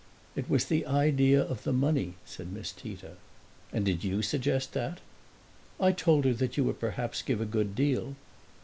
[0.35, 3.17] "It was the idea of the money," said Miss Tita.
[3.71, 4.97] "And did you suggest that?"
[5.79, 8.15] "I told her that you would perhaps give a good deal."